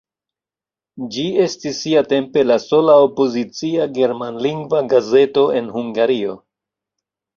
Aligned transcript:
Ĝi 1.15 1.25
estis 1.43 1.81
siatempe 1.83 2.43
la 2.51 2.57
sola 2.65 2.95
opozicia 3.09 3.85
germanlingva 3.99 4.81
gazeto 4.95 5.45
en 5.61 5.71
Hungario. 5.79 6.35